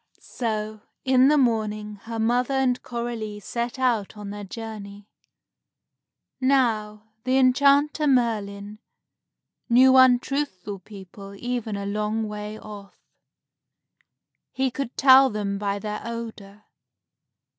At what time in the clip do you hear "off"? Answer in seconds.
12.59-12.95